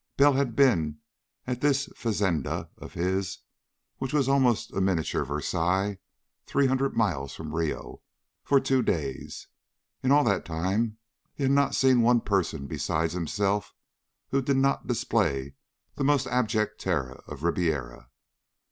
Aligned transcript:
Bell 0.17 0.33
had 0.33 0.55
been 0.55 0.97
at 1.45 1.61
this 1.61 1.85
fazenda 1.95 2.71
of 2.75 2.95
his 2.95 3.37
which 3.99 4.13
was 4.13 4.27
almost 4.27 4.71
a 4.73 4.81
miniature 4.81 5.23
Versailles 5.23 5.99
three 6.47 6.65
hundred 6.65 6.97
miles 6.97 7.35
from 7.35 7.53
Rio 7.53 8.01
for 8.43 8.59
two 8.59 8.81
days. 8.81 9.47
In 10.01 10.11
all 10.11 10.23
that 10.23 10.43
time 10.43 10.97
he 11.35 11.43
had 11.43 11.51
not 11.51 11.75
seen 11.75 12.01
one 12.01 12.19
person 12.21 12.65
besides 12.65 13.13
himself 13.13 13.75
who 14.31 14.41
did 14.41 14.57
not 14.57 14.87
display 14.87 15.53
the 15.93 16.03
most 16.03 16.25
abject 16.25 16.81
terror 16.81 17.23
of 17.27 17.43
Ribiera. 17.43 18.09